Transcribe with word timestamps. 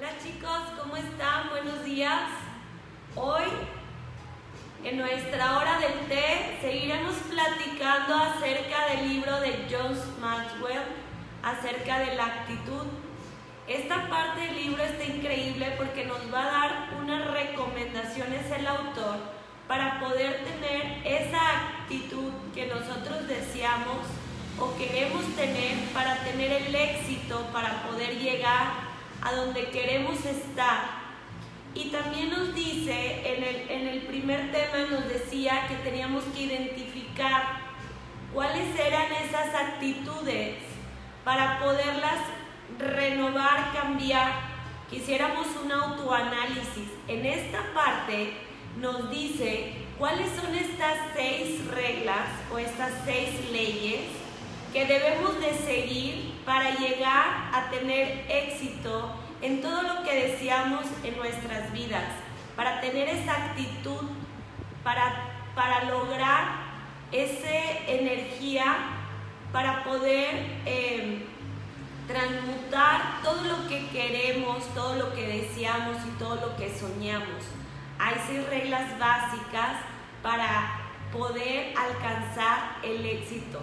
Hola 0.00 0.12
chicos, 0.24 0.60
¿cómo 0.80 0.96
están? 0.96 1.50
Buenos 1.50 1.84
días. 1.84 2.22
Hoy, 3.14 3.42
en 4.82 4.96
nuestra 4.96 5.58
hora 5.58 5.78
del 5.78 6.08
té, 6.08 6.56
seguiremos 6.62 7.16
platicando 7.28 8.14
acerca 8.14 8.86
del 8.86 9.10
libro 9.10 9.38
de 9.40 9.66
John 9.70 9.94
Maxwell, 10.18 10.84
acerca 11.42 11.98
de 11.98 12.14
la 12.14 12.24
actitud. 12.24 12.86
Esta 13.68 14.08
parte 14.08 14.40
del 14.40 14.56
libro 14.56 14.82
está 14.82 15.04
increíble 15.04 15.74
porque 15.76 16.06
nos 16.06 16.32
va 16.32 16.44
a 16.44 16.50
dar 16.50 16.88
unas 16.98 17.30
recomendaciones 17.32 18.50
el 18.52 18.66
autor 18.68 19.18
para 19.68 20.00
poder 20.00 20.46
tener 20.46 21.06
esa 21.06 21.82
actitud 21.82 22.32
que 22.54 22.68
nosotros 22.68 23.28
deseamos 23.28 23.98
o 24.58 24.74
queremos 24.78 25.26
tener 25.36 25.76
para 25.92 26.16
tener 26.24 26.52
el 26.52 26.74
éxito, 26.74 27.46
para 27.52 27.82
poder 27.82 28.18
llegar 28.18 28.89
a 29.22 29.32
donde 29.32 29.70
queremos 29.70 30.24
estar. 30.24 31.00
Y 31.74 31.90
también 31.90 32.30
nos 32.30 32.54
dice, 32.54 33.22
en 33.34 33.44
el, 33.44 33.70
en 33.70 33.88
el 33.88 34.02
primer 34.02 34.50
tema 34.50 34.90
nos 34.90 35.08
decía 35.08 35.66
que 35.68 35.76
teníamos 35.76 36.24
que 36.34 36.42
identificar 36.42 37.60
cuáles 38.32 38.78
eran 38.78 39.12
esas 39.12 39.54
actitudes 39.54 40.56
para 41.24 41.60
poderlas 41.60 42.20
renovar, 42.78 43.72
cambiar. 43.72 44.32
Quisiéramos 44.90 45.46
un 45.62 45.70
autoanálisis. 45.70 46.90
En 47.06 47.24
esta 47.24 47.72
parte 47.72 48.32
nos 48.78 49.10
dice 49.10 49.74
cuáles 49.98 50.30
son 50.32 50.54
estas 50.54 50.98
seis 51.14 51.64
reglas 51.66 52.26
o 52.52 52.58
estas 52.58 52.92
seis 53.04 53.50
leyes 53.52 54.00
que 54.72 54.86
debemos 54.86 55.40
de 55.40 55.52
seguir 55.54 56.29
para 56.50 56.74
llegar 56.74 57.48
a 57.52 57.70
tener 57.70 58.26
éxito 58.28 59.14
en 59.40 59.62
todo 59.62 59.82
lo 59.82 60.02
que 60.02 60.30
deseamos 60.30 60.84
en 61.04 61.16
nuestras 61.16 61.72
vidas, 61.72 62.02
para 62.56 62.80
tener 62.80 63.08
esa 63.08 63.50
actitud, 63.50 64.08
para, 64.82 65.28
para 65.54 65.84
lograr 65.84 66.46
esa 67.12 67.86
energía, 67.86 68.64
para 69.52 69.84
poder 69.84 70.60
em, 70.66 71.22
transmutar 72.08 73.22
todo 73.22 73.44
lo 73.44 73.68
que 73.68 73.86
queremos, 73.90 74.66
todo 74.74 74.96
lo 74.96 75.14
que 75.14 75.24
deseamos 75.28 75.98
y 76.04 76.18
todo 76.18 76.34
lo 76.34 76.56
que 76.56 76.76
soñamos. 76.76 77.44
Hay 78.00 78.16
seis 78.26 78.44
reglas 78.48 78.98
básicas 78.98 79.82
para 80.20 80.80
poder 81.12 81.74
alcanzar 81.78 82.78
el 82.82 83.06
éxito. 83.06 83.60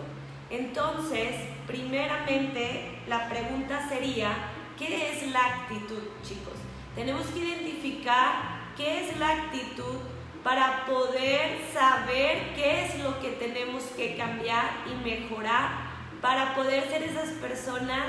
Entonces, 0.50 1.36
primeramente, 1.66 3.00
la 3.08 3.28
pregunta 3.28 3.88
sería, 3.90 4.30
¿qué 4.78 5.12
es 5.12 5.31
la 5.31 5.45
actitud, 5.45 6.03
chicos? 6.23 6.53
Tenemos 6.95 7.28
que 7.28 7.40
identificar 7.40 8.73
qué 8.78 9.06
es 9.06 9.18
la 9.18 9.30
actitud 9.30 9.98
para 10.44 10.86
poder 10.86 11.59
saber 11.73 12.56
qué 12.56 12.86
es 12.86 13.00
lo 13.03 13.20
que 13.20 13.31
tenemos 13.31 13.84
que 13.98 14.16
cambiar 14.16 14.70
y 14.90 15.03
mejorar 15.03 15.88
para 16.22 16.56
poder 16.56 16.88
ser 16.88 17.03
esas 17.03 17.30
personas 17.34 18.08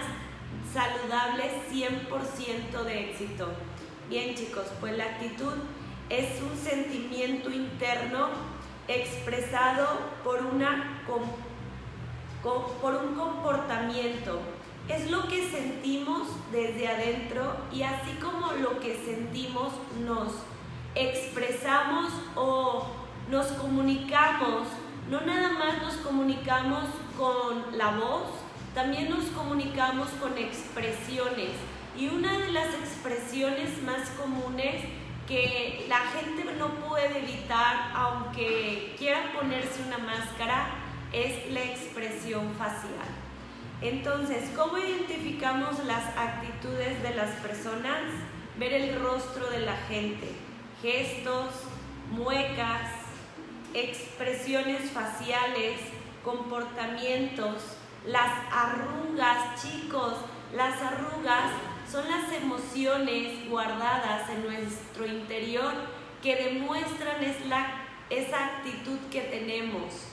saludables 0.72 1.50
100% 1.72 2.84
de 2.84 3.10
éxito. 3.10 3.48
Bien 4.08 4.36
chicos, 4.36 4.66
pues 4.78 4.96
la 4.96 5.04
actitud 5.04 5.54
es 6.08 6.40
un 6.40 6.56
sentimiento 6.56 7.50
interno 7.50 8.28
expresado 8.86 9.86
por 10.22 10.46
una 10.46 11.02
por 12.80 12.94
un 12.94 13.14
comportamiento. 13.14 14.40
Es 14.88 15.10
lo 15.10 15.28
que 15.28 15.50
sentimos 15.50 16.28
desde 16.50 16.88
adentro 16.88 17.56
y 17.72 17.82
así 17.82 18.12
como 18.20 18.52
lo 18.52 18.80
que 18.80 18.96
sentimos 19.04 19.72
nos 20.04 20.32
expresamos 20.94 22.12
o 22.34 22.86
nos 23.30 23.46
comunicamos. 23.48 24.68
No 25.10 25.20
nada 25.22 25.52
más 25.52 25.82
nos 25.82 25.96
comunicamos 25.98 26.84
con 27.16 27.76
la 27.76 27.92
voz, 27.92 28.28
también 28.74 29.10
nos 29.10 29.24
comunicamos 29.26 30.08
con 30.20 30.36
expresiones. 30.38 31.50
Y 31.96 32.08
una 32.08 32.38
de 32.38 32.52
las 32.52 32.68
expresiones 32.74 33.82
más 33.82 34.08
comunes 34.10 34.84
que 35.26 35.84
la 35.88 35.98
gente 35.98 36.44
no 36.58 36.68
puede 36.88 37.18
evitar, 37.18 37.90
aunque 37.94 38.94
quiera 38.98 39.32
ponerse 39.32 39.82
una 39.86 39.98
máscara, 39.98 40.87
es 41.12 41.50
la 41.52 41.62
expresión 41.62 42.54
facial. 42.56 43.08
Entonces, 43.80 44.50
¿cómo 44.56 44.76
identificamos 44.78 45.84
las 45.84 46.04
actitudes 46.16 47.02
de 47.02 47.14
las 47.14 47.30
personas? 47.36 48.02
Ver 48.58 48.72
el 48.72 49.00
rostro 49.00 49.48
de 49.50 49.60
la 49.60 49.76
gente, 49.88 50.28
gestos, 50.82 51.54
muecas, 52.10 52.90
expresiones 53.72 54.90
faciales, 54.90 55.78
comportamientos, 56.24 57.62
las 58.04 58.32
arrugas, 58.52 59.62
chicos, 59.62 60.14
las 60.54 60.80
arrugas 60.82 61.52
son 61.90 62.04
las 62.10 62.32
emociones 62.32 63.48
guardadas 63.48 64.28
en 64.30 64.44
nuestro 64.44 65.06
interior 65.06 65.72
que 66.22 66.36
demuestran 66.36 67.22
es 67.22 67.46
la, 67.46 67.66
esa 68.10 68.44
actitud 68.44 68.98
que 69.10 69.20
tenemos 69.20 70.08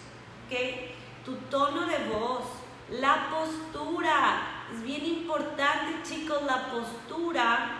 tu 1.23 1.35
tono 1.49 1.85
de 1.87 1.97
voz, 2.09 2.43
la 2.89 3.29
postura, 3.29 4.67
es 4.71 4.83
bien 4.83 5.05
importante 5.05 6.03
chicos 6.03 6.43
la 6.43 6.69
postura 6.71 7.77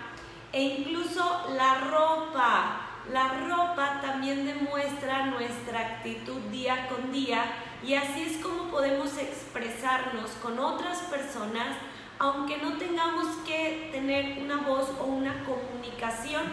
e 0.52 0.62
incluso 0.62 1.54
la 1.56 1.76
ropa. 1.82 2.82
La 3.12 3.28
ropa 3.48 4.02
también 4.02 4.48
demuestra 4.48 5.28
nuestra 5.28 5.80
actitud 5.80 6.40
día 6.52 6.88
con 6.88 7.12
día 7.12 7.44
y 7.84 7.94
así 7.94 8.24
es 8.24 8.44
como 8.44 8.72
podemos 8.72 9.16
expresarnos 9.20 10.32
con 10.42 10.58
otras 10.58 10.98
personas 11.04 11.78
aunque 12.18 12.58
no 12.58 12.78
tengamos 12.78 13.28
que 13.46 13.90
tener 13.92 14.42
una 14.42 14.58
voz 14.58 14.90
o 15.00 15.04
una 15.04 15.44
comunicación. 15.44 16.44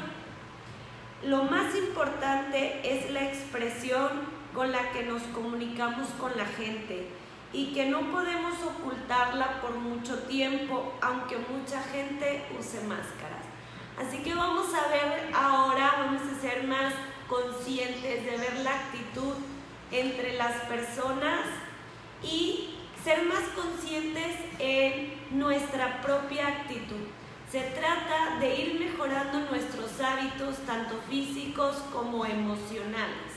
Lo 1.24 1.44
más 1.44 1.74
importante 1.76 2.80
es 2.82 3.10
la 3.12 3.24
expresión 3.24 4.41
con 4.54 4.72
la 4.72 4.90
que 4.92 5.04
nos 5.04 5.22
comunicamos 5.34 6.08
con 6.20 6.36
la 6.36 6.46
gente 6.46 7.08
y 7.52 7.72
que 7.74 7.86
no 7.86 8.00
podemos 8.10 8.54
ocultarla 8.62 9.60
por 9.60 9.74
mucho 9.74 10.18
tiempo, 10.20 10.94
aunque 11.00 11.36
mucha 11.36 11.82
gente 11.82 12.46
use 12.58 12.80
máscaras. 12.82 13.44
Así 13.98 14.18
que 14.18 14.34
vamos 14.34 14.68
a 14.74 14.88
ver 14.88 15.30
ahora, 15.34 15.94
vamos 15.98 16.22
a 16.22 16.40
ser 16.40 16.64
más 16.64 16.94
conscientes 17.28 18.24
de 18.24 18.36
ver 18.36 18.58
la 18.64 18.70
actitud 18.70 19.34
entre 19.90 20.34
las 20.38 20.52
personas 20.62 21.40
y 22.22 22.74
ser 23.04 23.24
más 23.24 23.42
conscientes 23.54 24.36
en 24.58 25.14
nuestra 25.30 26.00
propia 26.00 26.48
actitud. 26.48 27.06
Se 27.50 27.60
trata 27.60 28.38
de 28.40 28.56
ir 28.56 28.80
mejorando 28.80 29.40
nuestros 29.50 30.00
hábitos, 30.00 30.56
tanto 30.66 30.98
físicos 31.10 31.76
como 31.92 32.24
emocionales. 32.24 33.31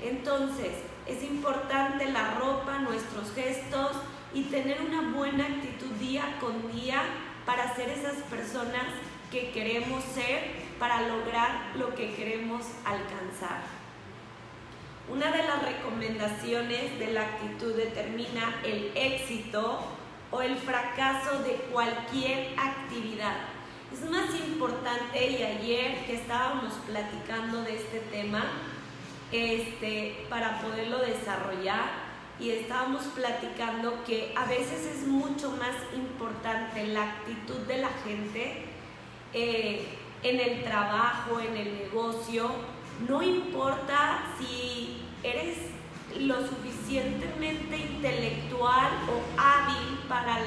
Entonces, 0.00 0.72
es 1.06 1.22
importante 1.22 2.10
la 2.10 2.34
ropa, 2.34 2.78
nuestros 2.78 3.32
gestos 3.34 3.92
y 4.34 4.44
tener 4.44 4.80
una 4.82 5.12
buena 5.16 5.44
actitud 5.44 5.90
día 5.98 6.36
con 6.40 6.70
día 6.72 7.02
para 7.46 7.74
ser 7.74 7.88
esas 7.88 8.16
personas 8.24 8.84
que 9.30 9.50
queremos 9.50 10.04
ser, 10.04 10.68
para 10.78 11.08
lograr 11.08 11.72
lo 11.76 11.94
que 11.94 12.14
queremos 12.14 12.64
alcanzar. 12.84 13.62
Una 15.10 15.30
de 15.30 15.42
las 15.42 15.62
recomendaciones 15.62 16.98
de 16.98 17.12
la 17.12 17.22
actitud 17.22 17.74
determina 17.74 18.60
el 18.64 18.92
éxito 18.94 19.80
o 20.30 20.42
el 20.42 20.56
fracaso 20.56 21.42
de 21.42 21.54
cualquier 21.72 22.58
actividad. 22.58 23.36
Es 23.92 24.08
más 24.10 24.28
importante 24.46 25.30
y 25.30 25.42
ayer 25.42 26.04
que 26.04 26.16
estábamos 26.16 26.74
platicando 26.86 27.62
de 27.62 27.76
este 27.76 28.00
tema, 28.00 28.44
este, 29.32 30.26
para 30.28 30.60
poderlo 30.60 30.98
desarrollar. 30.98 32.08
Y 32.40 32.50
estábamos 32.50 33.02
platicando 33.06 34.04
que 34.04 34.32
a 34.36 34.44
veces 34.46 34.86
es 34.86 35.06
mucho 35.06 35.50
más 35.52 35.74
importante 35.96 36.86
la 36.86 37.02
actitud 37.02 37.58
de 37.66 37.78
la 37.78 37.88
gente 38.04 38.64
eh, 39.32 39.86
en 40.22 40.40
el 40.40 40.64
trabajo, 40.64 41.40
en 41.40 41.56
el 41.56 41.74
negocio, 41.78 42.50
no 43.06 43.22
importa 43.22 44.22
si 44.38 45.02
eres 45.22 45.58
lo 46.18 46.36
suficientemente 46.46 47.76
intelectual 47.76 48.90
o 49.08 49.40
hábil 49.40 49.98
para 50.08 50.40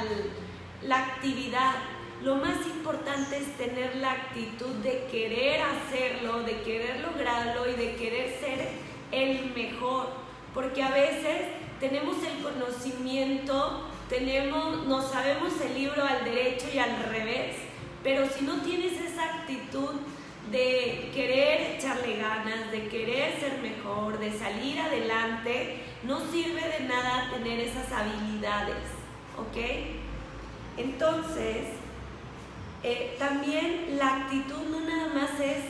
la 0.84 0.98
actividad, 0.98 1.76
lo 2.24 2.36
más 2.36 2.66
importante 2.68 3.38
es 3.38 3.58
tener 3.58 3.96
la 3.96 4.12
actitud 4.12 4.74
de 4.84 5.08
querer 5.10 5.62
hacerlo, 5.62 6.44
de 6.44 6.62
querer 6.62 7.00
lograrlo 7.00 7.68
y 7.70 7.74
de 7.74 7.96
querer 7.96 8.38
ser 8.40 8.70
el 9.12 9.52
mejor. 9.56 10.10
Porque 10.54 10.84
a 10.84 10.92
veces 10.92 11.42
tenemos 11.80 12.18
el 12.24 12.44
conocimiento, 12.44 13.88
tenemos, 14.08 14.86
no 14.86 15.02
sabemos 15.02 15.54
el 15.62 15.74
libro 15.74 16.04
al 16.04 16.24
derecho 16.24 16.68
y 16.74 16.78
al 16.78 17.04
revés, 17.06 17.56
Pero 18.04 18.28
si 18.28 18.46
no 18.46 18.62
tienes 18.62 19.00
esa 19.00 19.42
actitud 19.42 19.94
de 20.52 21.12
querer 21.14 21.76
echarle 21.76 22.18
ganas, 22.18 22.72
de 22.72 22.88
querer 22.88 23.40
ser 23.40 23.60
mejor, 23.62 24.18
de 24.18 24.32
salir 24.32 24.80
adelante, 24.80 25.84
no 26.04 26.20
sirve 26.32 26.62
de 26.80 26.88
nada 26.88 27.30
tener 27.32 27.60
esas 27.60 27.92
habilidades, 27.92 28.84
¿ok? 29.38 29.58
Entonces, 30.78 31.81
eh, 32.84 33.16
también 33.20 33.98
la 33.98 34.24
actitud 34.24 34.64
no 34.70 34.82
nada 34.82 35.08
más 35.14 35.40
es 35.40 35.64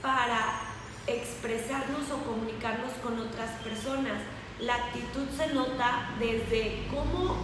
para 0.00 0.60
expresarnos 1.06 2.10
o 2.10 2.18
comunicarnos 2.24 2.92
con 3.02 3.18
otras 3.18 3.50
personas. 3.62 4.20
La 4.60 4.76
actitud 4.76 5.26
se 5.36 5.52
nota 5.52 6.14
desde 6.18 6.86
cómo 6.90 7.36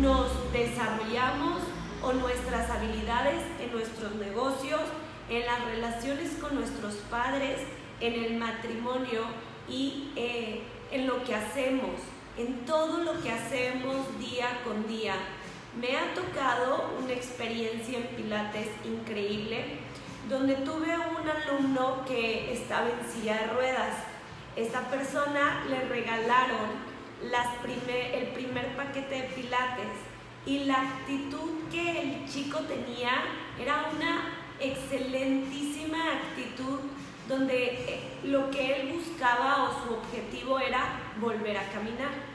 nos 0.00 0.52
desarrollamos 0.52 1.62
o 2.02 2.12
nuestras 2.12 2.70
habilidades 2.70 3.42
en 3.60 3.72
nuestros 3.72 4.14
negocios, 4.16 4.82
en 5.28 5.46
las 5.46 5.64
relaciones 5.64 6.32
con 6.40 6.54
nuestros 6.54 6.94
padres, 7.10 7.60
en 8.00 8.24
el 8.24 8.36
matrimonio 8.36 9.22
y 9.68 10.12
eh, 10.16 10.62
en 10.90 11.06
lo 11.06 11.22
que 11.24 11.34
hacemos, 11.34 12.00
en 12.36 12.64
todo 12.64 13.02
lo 13.04 13.20
que 13.22 13.30
hacemos 13.30 14.18
día 14.18 14.60
con 14.64 14.86
día. 14.88 15.14
Me 15.78 15.96
ha 15.96 16.14
tocado 16.14 16.98
una 17.00 17.12
experiencia 17.12 17.98
en 17.98 18.06
Pilates 18.16 18.68
increíble, 18.84 19.78
donde 20.28 20.56
tuve 20.56 20.96
un 20.96 21.28
alumno 21.28 22.04
que 22.04 22.52
estaba 22.52 22.88
en 22.88 23.12
silla 23.12 23.34
de 23.34 23.46
ruedas. 23.48 23.94
Esta 24.56 24.80
persona 24.90 25.64
le 25.68 25.82
regalaron 25.88 26.90
las 27.30 27.46
el 27.64 28.26
primer 28.28 28.76
paquete 28.76 29.14
de 29.14 29.22
Pilates 29.28 29.92
y 30.44 30.64
la 30.64 30.80
actitud 30.80 31.68
que 31.70 32.00
el 32.02 32.28
chico 32.28 32.58
tenía 32.60 33.12
era 33.60 33.90
una 33.94 34.32
excelentísima 34.58 35.98
actitud 36.14 36.80
donde 37.28 37.64
eh, 37.64 38.00
lo 38.24 38.50
que 38.50 38.74
él 38.74 38.92
buscaba 38.92 39.64
o 39.64 39.84
su 39.84 39.94
objetivo 39.94 40.58
era 40.58 40.98
volver 41.20 41.56
a 41.58 41.68
caminar. 41.68 42.29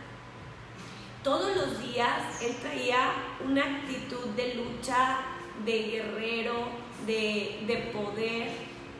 Todos 1.25 1.55
los 1.55 1.79
días 1.79 2.39
él 2.39 2.55
traía 2.61 3.13
una 3.43 3.63
actitud 3.63 4.27
de 4.35 4.53
lucha, 4.53 5.21
de 5.65 5.83
guerrero, 5.85 6.67
de, 7.07 7.91
poder. 7.91 8.51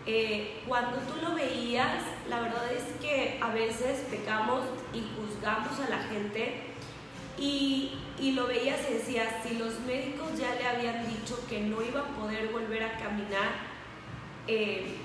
Eh, 0.07 0.63
cuando 0.67 0.97
tú 1.01 1.21
lo 1.21 1.35
veías, 1.35 2.01
la 2.27 2.39
verdad 2.39 2.73
es 2.73 2.99
que 2.99 3.37
a 3.39 3.49
veces 3.49 4.05
pecamos 4.09 4.63
y 4.91 5.03
juzgamos 5.15 5.79
a 5.81 5.87
la 5.87 5.99
gente 5.99 6.61
y, 7.37 7.91
lo 8.33 8.47
veías 8.47 8.79
y 8.89 8.95
decías, 8.95 9.27
si 9.43 9.59
los 9.59 9.79
médicos 9.81 10.35
ya 10.35 10.55
le 10.55 10.67
habían 10.67 11.07
dicho 11.07 11.39
que 11.47 11.59
no 11.61 11.79
iba 11.83 11.99
a 11.99 12.07
poder 12.07 12.47
volver 12.51 12.85
a 12.85 12.97
caminar, 12.97 13.51
eh, 14.47 14.95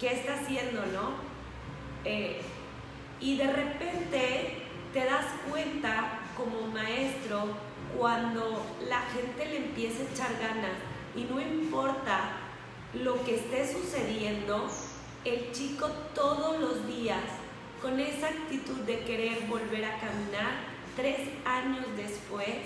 ¿qué 0.00 0.14
está 0.14 0.36
haciendo, 0.36 0.80
no? 0.86 1.16
Eh, 2.06 2.40
y 3.20 3.36
de 3.36 3.52
repente 3.52 4.62
te 4.94 5.04
das 5.04 5.26
cuenta 5.50 6.21
como 6.36 6.68
maestro 6.72 7.48
cuando 7.96 8.64
la 8.88 9.00
gente 9.02 9.46
le 9.46 9.56
empieza 9.66 10.02
a 10.02 10.12
echar 10.12 10.38
ganas 10.40 10.72
y 11.14 11.24
no 11.24 11.40
importa 11.40 12.38
lo 12.94 13.22
que 13.24 13.36
esté 13.36 13.70
sucediendo, 13.70 14.68
el 15.24 15.52
chico 15.52 15.88
todos 16.14 16.58
los 16.58 16.86
días 16.86 17.22
con 17.80 17.98
esa 17.98 18.28
actitud 18.28 18.80
de 18.80 19.00
querer 19.00 19.46
volver 19.46 19.84
a 19.84 19.98
caminar, 19.98 20.52
tres 20.96 21.18
años 21.44 21.84
después 21.96 22.56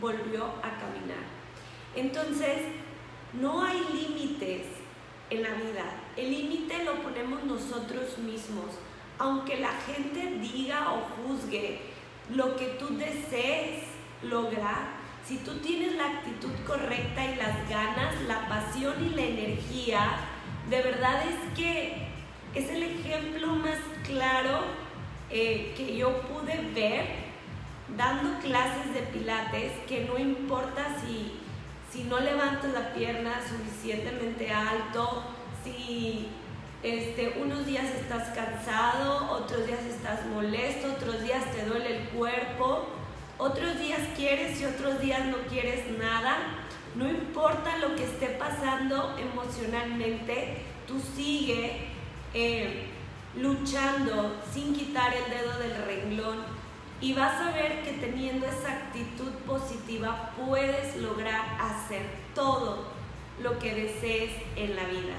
volvió 0.00 0.44
a 0.44 0.78
caminar. 0.80 1.24
Entonces, 1.94 2.58
no 3.34 3.62
hay 3.62 3.78
límites 3.92 4.66
en 5.30 5.42
la 5.42 5.50
vida. 5.54 5.84
El 6.16 6.30
límite 6.30 6.84
lo 6.84 7.02
ponemos 7.02 7.44
nosotros 7.44 8.18
mismos. 8.18 8.66
Aunque 9.18 9.58
la 9.58 9.72
gente 9.72 10.38
diga 10.40 10.92
o 10.92 11.28
juzgue 11.28 11.91
lo 12.30 12.56
que 12.56 12.66
tú 12.78 12.96
desees 12.96 13.84
lograr, 14.22 15.02
si 15.24 15.38
tú 15.38 15.58
tienes 15.58 15.94
la 15.94 16.06
actitud 16.06 16.52
correcta 16.66 17.24
y 17.24 17.36
las 17.36 17.68
ganas, 17.68 18.20
la 18.26 18.48
pasión 18.48 18.94
y 19.04 19.14
la 19.14 19.22
energía, 19.22 20.16
de 20.68 20.82
verdad 20.82 21.22
es 21.26 21.56
que 21.56 22.08
es 22.54 22.70
el 22.70 22.82
ejemplo 22.82 23.48
más 23.48 23.78
claro 24.04 24.60
eh, 25.30 25.72
que 25.76 25.96
yo 25.96 26.20
pude 26.22 26.60
ver 26.74 27.06
dando 27.96 28.38
clases 28.40 28.92
de 28.94 29.00
pilates 29.00 29.72
que 29.86 30.04
no 30.04 30.18
importa 30.18 30.96
si, 31.00 31.32
si 31.90 32.04
no 32.04 32.20
levantas 32.20 32.72
la 32.72 32.92
pierna 32.92 33.40
suficientemente 33.46 34.50
alto, 34.50 35.24
si 35.64 36.28
este, 36.82 37.38
unos 37.40 37.64
días 37.64 37.84
estás 37.84 38.34
cansado, 38.34 39.30
otros 39.30 39.66
días 39.66 39.84
estás 39.84 40.26
molesto, 40.26 40.92
otros 40.92 41.22
días 41.22 41.44
te 41.52 41.64
duele 41.64 41.98
el 41.98 42.08
cuerpo, 42.08 42.86
otros 43.38 43.78
días 43.78 44.00
quieres 44.16 44.60
y 44.60 44.64
otros 44.64 45.00
días 45.00 45.24
no 45.26 45.38
quieres 45.48 45.96
nada. 45.98 46.38
No 46.96 47.08
importa 47.08 47.78
lo 47.78 47.94
que 47.94 48.04
esté 48.04 48.26
pasando 48.38 49.16
emocionalmente, 49.16 50.58
tú 50.86 51.00
sigue 51.16 51.88
eh, 52.34 52.86
luchando 53.36 54.36
sin 54.52 54.74
quitar 54.74 55.14
el 55.14 55.30
dedo 55.30 55.58
del 55.58 55.84
renglón 55.86 56.38
y 57.00 57.14
vas 57.14 57.40
a 57.40 57.52
ver 57.52 57.82
que 57.82 57.92
teniendo 57.92 58.46
esa 58.46 58.72
actitud 58.72 59.30
positiva 59.46 60.32
puedes 60.36 60.96
lograr 60.96 61.58
hacer 61.60 62.02
todo 62.34 62.84
lo 63.42 63.58
que 63.58 63.74
desees 63.74 64.32
en 64.56 64.76
la 64.76 64.84
vida. 64.84 65.14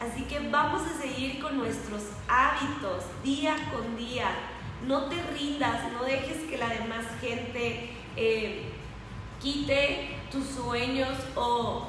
Así 0.00 0.22
que 0.24 0.38
vamos 0.48 0.82
a 0.82 1.00
seguir 1.00 1.40
con 1.40 1.58
nuestros 1.58 2.02
hábitos 2.28 3.04
día 3.24 3.56
con 3.72 3.96
día. 3.96 4.28
No 4.86 5.04
te 5.04 5.16
rindas, 5.34 5.92
no 5.92 6.04
dejes 6.04 6.44
que 6.48 6.56
la 6.56 6.68
demás 6.68 7.04
gente 7.20 7.90
eh, 8.16 8.72
quite 9.40 10.16
tus 10.30 10.46
sueños 10.46 11.16
o 11.34 11.88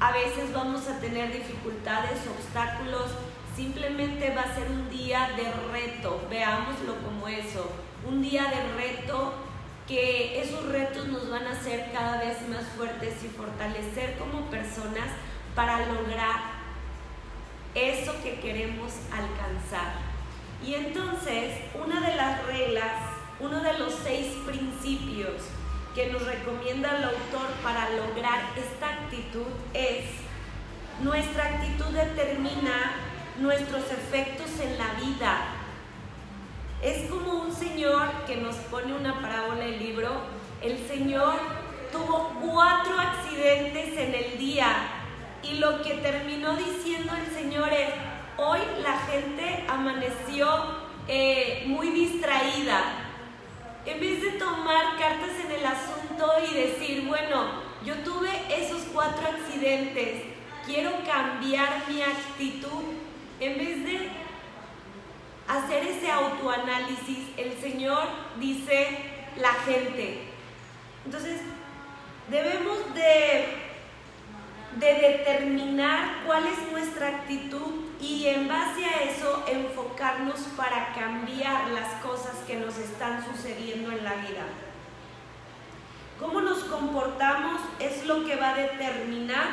a 0.00 0.12
veces 0.12 0.52
vamos 0.52 0.88
a 0.88 0.98
tener 0.98 1.32
dificultades, 1.32 2.20
obstáculos. 2.26 3.10
Simplemente 3.54 4.34
va 4.34 4.42
a 4.42 4.54
ser 4.54 4.70
un 4.70 4.88
día 4.90 5.30
de 5.36 5.50
reto, 5.72 6.26
veámoslo 6.30 6.96
como 7.02 7.28
eso 7.28 7.70
un 8.06 8.22
día 8.22 8.44
de 8.44 8.72
reto, 8.74 9.32
que 9.86 10.40
esos 10.40 10.66
retos 10.66 11.06
nos 11.08 11.28
van 11.30 11.46
a 11.46 11.52
hacer 11.52 11.90
cada 11.92 12.18
vez 12.18 12.36
más 12.48 12.64
fuertes 12.76 13.22
y 13.24 13.28
fortalecer 13.28 14.16
como 14.18 14.46
personas 14.50 15.08
para 15.54 15.86
lograr 15.86 16.55
eso 17.76 18.12
que 18.22 18.40
queremos 18.40 18.92
alcanzar. 19.12 19.94
Y 20.64 20.74
entonces, 20.74 21.54
una 21.74 22.00
de 22.00 22.16
las 22.16 22.44
reglas, 22.46 22.94
uno 23.38 23.62
de 23.62 23.78
los 23.78 23.94
seis 24.02 24.32
principios 24.46 25.42
que 25.94 26.10
nos 26.10 26.24
recomienda 26.24 26.96
el 26.96 27.04
autor 27.04 27.48
para 27.62 27.90
lograr 27.90 28.40
esta 28.56 28.88
actitud 28.88 29.46
es, 29.74 30.04
nuestra 31.02 31.44
actitud 31.44 31.94
determina 31.94 32.94
nuestros 33.38 33.84
efectos 33.92 34.48
en 34.60 34.78
la 34.78 34.94
vida 34.94 35.56
es 36.82 37.08
como 37.10 37.42
un 37.42 37.52
señor 37.52 38.24
que 38.26 38.36
nos 38.36 38.54
pone 38.56 38.94
una 38.94 39.20
parábola 39.20 39.64
en 39.64 39.74
el 39.74 39.78
libro. 39.78 40.10
El 40.62 40.78
señor 40.86 41.34
tuvo 41.90 42.32
cuatro 42.40 42.98
accidentes 42.98 43.96
en 43.98 44.14
el 44.14 44.38
día 44.38 44.95
y 45.50 45.58
lo 45.58 45.82
que 45.82 45.94
terminó 45.94 46.56
diciendo 46.56 47.12
el 47.14 47.34
señor 47.34 47.72
es, 47.72 47.90
hoy 48.36 48.58
la 48.82 48.98
gente 49.00 49.64
amaneció 49.68 50.48
eh, 51.08 51.64
muy 51.66 51.88
distraída. 51.90 52.82
En 53.84 54.00
vez 54.00 54.20
de 54.20 54.32
tomar 54.32 54.98
cartas 54.98 55.30
en 55.44 55.52
el 55.52 55.64
asunto 55.64 56.32
y 56.50 56.54
decir, 56.54 57.04
bueno, 57.06 57.44
yo 57.84 57.94
tuve 57.98 58.30
esos 58.50 58.82
cuatro 58.92 59.28
accidentes, 59.28 60.24
quiero 60.64 60.90
cambiar 61.06 61.84
mi 61.88 62.02
actitud, 62.02 62.82
en 63.38 63.58
vez 63.58 63.84
de 63.84 64.10
hacer 65.46 65.86
ese 65.86 66.10
autoanálisis, 66.10 67.28
el 67.36 67.52
Señor 67.60 68.08
dice 68.40 68.88
la 69.36 69.52
gente. 69.52 70.22
Entonces, 71.04 71.40
debemos 72.28 72.92
de, 72.94 73.65
de 74.76 74.94
determinar 74.94 76.22
cuál 76.26 76.46
es 76.46 76.70
nuestra 76.70 77.08
actitud 77.08 77.84
y 78.00 78.26
en 78.26 78.46
base 78.46 78.84
a 78.84 79.04
eso 79.04 79.44
enfocarnos 79.46 80.40
para 80.56 80.92
cambiar 80.94 81.68
las 81.70 81.94
cosas 82.02 82.34
que 82.46 82.56
nos 82.56 82.76
están 82.76 83.24
sucediendo 83.24 83.90
en 83.90 84.04
la 84.04 84.14
vida. 84.14 84.44
Cómo 86.20 86.40
nos 86.40 86.64
comportamos 86.64 87.60
es 87.78 88.06
lo 88.06 88.24
que 88.24 88.36
va 88.36 88.50
a 88.50 88.56
determinar 88.56 89.46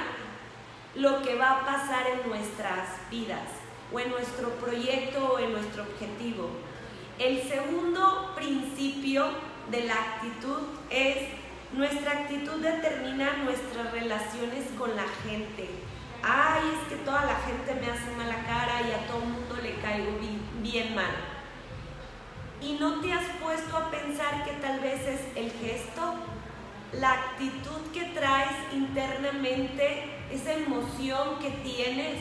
lo 0.96 1.22
que 1.24 1.36
va 1.36 1.52
a 1.52 1.66
pasar 1.66 2.06
en 2.08 2.30
nuestras 2.30 2.88
vidas 3.10 3.48
o 3.92 4.00
en 4.00 4.12
nuestro 4.12 4.50
proyecto 4.52 5.34
o 5.34 5.40
en 5.40 5.54
nuestro 5.54 5.84
objetivo. 5.84 6.50
El 7.18 7.42
segundo 7.44 8.34
principio 8.36 9.28
de 9.72 9.86
la 9.86 9.94
actitud 9.94 10.60
es 10.90 11.18
nuestra 11.76 12.12
actitud 12.12 12.62
determina 12.62 12.84
termina 12.94 13.34
nuestras 13.44 13.92
relaciones 13.92 14.66
con 14.78 14.96
la 14.96 15.06
gente. 15.24 15.70
Ay, 16.22 16.62
es 16.76 16.88
que 16.88 17.04
toda 17.04 17.26
la 17.26 17.36
gente 17.36 17.74
me 17.76 17.92
hace 17.92 18.12
mala 18.16 18.46
cara 18.46 18.82
y 18.88 18.92
a 18.92 19.08
todo 19.08 19.24
el 19.24 19.30
mundo 19.30 19.56
le 19.62 19.76
caigo 19.82 20.12
bien, 20.62 20.96
mal. 20.96 21.16
Y 22.62 22.74
no 22.80 23.02
te 23.02 23.12
has 23.12 23.26
puesto 23.42 23.76
a 23.76 23.90
pensar 23.90 24.46
que 24.46 24.52
tal 24.54 24.80
vez 24.80 25.02
es 25.02 25.22
el 25.36 25.52
gesto, 25.52 26.14
la 26.94 27.14
actitud 27.14 27.92
que 27.92 28.06
traes 28.14 28.56
internamente, 28.72 30.26
esa 30.32 30.54
emoción 30.54 31.40
que 31.40 31.50
tienes. 31.50 32.20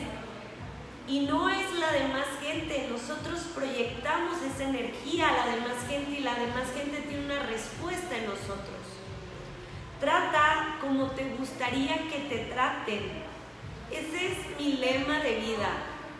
Y 1.07 1.21
no 1.21 1.49
es 1.49 1.71
la 1.79 1.91
demás 1.91 2.27
gente, 2.41 2.87
nosotros 2.89 3.41
proyectamos 3.53 4.41
esa 4.41 4.63
energía 4.63 5.29
a 5.29 5.45
la 5.45 5.55
demás 5.55 5.85
gente 5.87 6.11
y 6.11 6.23
la 6.23 6.33
demás 6.35 6.71
gente 6.75 7.01
tiene 7.01 7.25
una 7.25 7.43
respuesta 7.43 8.17
en 8.17 8.25
nosotros. 8.25 8.82
Trata 10.03 10.79
como 10.81 11.11
te 11.11 11.23
gustaría 11.39 11.95
que 12.09 12.27
te 12.27 12.39
traten. 12.53 13.03
Ese 13.89 14.33
es 14.33 14.59
mi 14.59 14.73
lema 14.73 15.19
de 15.19 15.35
vida. 15.35 15.69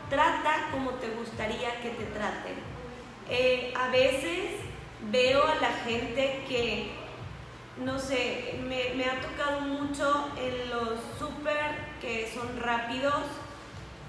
Trata 0.10 0.70
como 0.72 0.92
te 0.92 1.10
gustaría 1.10 1.82
que 1.82 1.90
te 1.90 2.06
traten. 2.06 2.56
Eh, 3.30 3.74
a 3.78 3.90
veces 3.90 4.52
veo 5.12 5.46
a 5.46 5.56
la 5.56 5.74
gente 5.86 6.46
que, 6.48 6.92
no 7.84 8.00
sé, 8.00 8.58
me, 8.64 8.94
me 8.96 9.04
ha 9.04 9.20
tocado 9.20 9.60
mucho 9.60 10.32
en 10.38 10.70
los 10.70 11.00
súper 11.20 11.98
que 12.00 12.32
son 12.34 12.58
rápidos, 12.62 13.26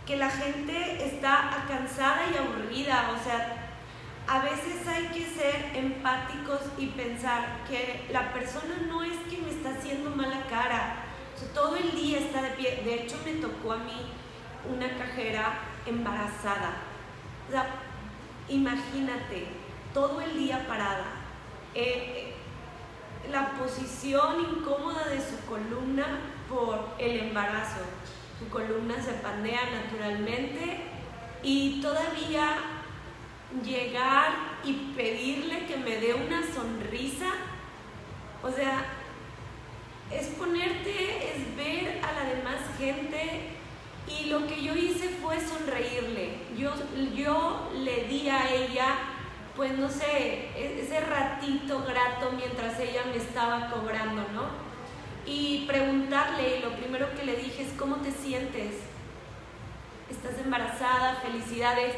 que 0.06 0.16
la 0.18 0.30
gente 0.30 1.04
está 1.04 1.64
cansada 1.66 2.20
y 2.32 2.36
aburrida. 2.36 3.10
O 3.12 3.24
sea, 3.24 3.63
a 4.26 4.38
veces 4.40 4.86
hay 4.86 5.06
que 5.08 5.26
ser 5.26 5.72
empáticos 5.74 6.60
y 6.78 6.86
pensar 6.86 7.64
que 7.68 8.06
la 8.10 8.32
persona 8.32 8.74
no 8.88 9.02
es 9.02 9.16
que 9.28 9.38
me 9.38 9.50
está 9.50 9.70
haciendo 9.70 10.10
mala 10.10 10.46
cara. 10.48 10.96
todo 11.52 11.76
el 11.76 11.90
día 11.92 12.20
está 12.20 12.42
de 12.42 12.50
pie. 12.50 12.82
De 12.84 12.94
hecho, 12.94 13.16
me 13.24 13.34
tocó 13.34 13.72
a 13.72 13.78
mí 13.78 14.12
una 14.72 14.88
cajera 14.96 15.58
embarazada. 15.84 16.76
Imagínate, 18.48 19.48
todo 19.92 20.20
el 20.20 20.36
día 20.38 20.66
parada. 20.66 21.04
Eh, 21.74 22.34
la 23.30 23.50
posición 23.52 24.40
incómoda 24.40 25.08
de 25.08 25.20
su 25.20 25.38
columna 25.46 26.06
por 26.48 26.94
el 26.98 27.28
embarazo. 27.28 27.80
Su 28.38 28.48
columna 28.48 28.94
se 29.02 29.12
pandea 29.14 29.60
naturalmente 29.70 30.82
y 31.42 31.80
todavía 31.80 32.73
llegar 33.62 34.58
y 34.64 34.72
pedirle 34.96 35.66
que 35.66 35.76
me 35.76 35.96
dé 35.96 36.14
una 36.14 36.42
sonrisa, 36.52 37.30
o 38.42 38.50
sea, 38.50 38.84
es 40.10 40.28
ponerte, 40.28 41.34
es 41.34 41.56
ver 41.56 42.00
a 42.04 42.12
la 42.12 42.34
demás 42.34 42.60
gente 42.78 43.54
y 44.06 44.26
lo 44.26 44.46
que 44.46 44.62
yo 44.62 44.74
hice 44.74 45.08
fue 45.08 45.40
sonreírle. 45.40 46.36
Yo, 46.56 46.72
yo 47.14 47.70
le 47.74 48.04
di 48.04 48.28
a 48.28 48.52
ella, 48.52 48.96
pues 49.56 49.76
no 49.78 49.88
sé, 49.88 50.50
e-, 50.56 50.80
ese 50.82 51.00
ratito 51.00 51.82
grato 51.86 52.32
mientras 52.36 52.78
ella 52.80 53.02
me 53.10 53.16
estaba 53.16 53.70
cobrando, 53.70 54.22
¿no? 54.34 54.64
Y 55.26 55.64
preguntarle, 55.66 56.58
y 56.58 56.62
lo 56.62 56.76
primero 56.76 57.08
que 57.14 57.24
le 57.24 57.36
dije 57.36 57.62
es, 57.62 57.72
¿cómo 57.78 57.96
te 57.96 58.10
sientes? 58.10 58.74
¿Estás 60.10 60.38
embarazada? 60.44 61.22
Felicidades 61.22 61.94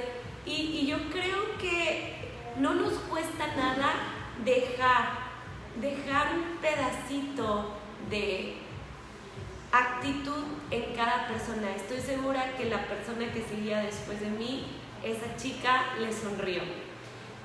y, 0.46 0.86
yo 0.86 0.96
creo 1.10 1.58
que 1.60 2.14
no 2.58 2.74
nos 2.74 2.94
cuesta 2.94 3.48
nada 3.56 3.92
dejar, 4.44 5.08
dejar 5.80 6.34
un 6.34 6.58
pedacito 6.58 7.74
de 8.08 8.54
actitud 9.72 10.44
en 10.70 10.94
cada 10.94 11.26
persona. 11.28 11.74
Estoy 11.74 12.00
segura 12.00 12.56
que 12.56 12.66
la 12.66 12.86
persona 12.86 13.32
que 13.32 13.42
seguía 13.42 13.80
después 13.80 14.20
de 14.20 14.30
mí, 14.30 14.66
esa 15.02 15.36
chica 15.36 15.96
le 15.98 16.12
sonrió. 16.12 16.62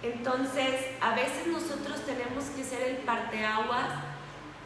Entonces, 0.04 0.86
a 1.00 1.14
veces 1.16 1.48
nosotros 1.48 2.02
tenemos 2.06 2.46
que 2.56 2.64
ser 2.64 2.82
el 2.84 2.98
parteaguas, 2.98 3.90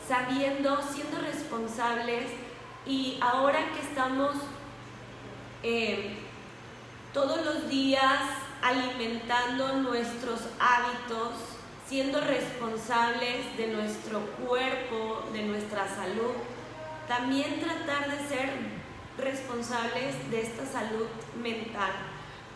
sabiendo, 0.07 0.81
siendo 0.83 1.19
responsables 1.19 2.25
y 2.85 3.17
ahora 3.21 3.59
que 3.73 3.79
estamos 3.81 4.35
eh, 5.63 6.24
todos 7.15 7.45
los 7.45 7.69
días 7.69 8.19
alimentando 8.61 9.71
nuestros 9.77 10.41
hábitos, 10.59 11.31
siendo 11.87 12.19
responsables 12.19 13.55
de 13.55 13.67
nuestro 13.67 14.19
cuerpo, 14.45 15.23
de 15.31 15.43
nuestra 15.43 15.87
salud. 15.87 16.33
También 17.07 17.61
tratar 17.61 18.11
de 18.11 18.27
ser 18.27 18.49
responsables 19.17 20.29
de 20.29 20.41
esta 20.41 20.65
salud 20.65 21.07
mental 21.41 21.91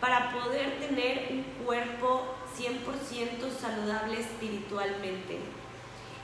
para 0.01 0.33
poder 0.33 0.77
tener 0.79 1.29
un 1.31 1.65
cuerpo 1.65 2.25
100% 2.57 3.57
saludable 3.61 4.19
espiritualmente. 4.19 5.39